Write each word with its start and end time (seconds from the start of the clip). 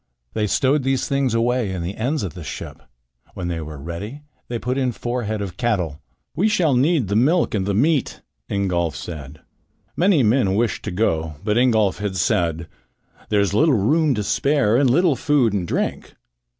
They 0.33 0.47
stowed 0.47 0.81
these 0.81 1.07
things 1.07 1.35
away 1.35 1.71
in 1.71 1.83
the 1.83 1.95
ends 1.95 2.23
of 2.23 2.33
the 2.33 2.43
ship. 2.43 2.81
When 3.35 3.49
they 3.49 3.61
were 3.61 3.77
ready 3.77 4.23
they 4.47 4.57
put 4.57 4.75
in 4.79 4.91
four 4.91 5.25
head 5.25 5.43
of 5.43 5.57
cattle. 5.57 6.01
"We 6.35 6.47
shall 6.47 6.73
need 6.75 7.07
the 7.07 7.15
milk 7.15 7.53
and 7.53 7.63
perhaps 7.67 7.77
the 7.77 7.81
meat," 7.83 8.21
Ingolf 8.49 8.95
said. 8.95 9.41
Many 9.95 10.23
men 10.23 10.55
wished 10.55 10.81
to 10.85 10.91
go, 10.91 11.35
but 11.43 11.55
Ingolf 11.55 11.99
had 11.99 12.15
said: 12.17 12.67
"There 13.29 13.41
is 13.41 13.53
little 13.53 13.75
room 13.75 14.15
to 14.15 14.23
spare 14.23 14.75
and 14.75 14.89
little 14.89 15.15
food 15.15 15.53
and 15.53 15.67
drink. 15.67 16.15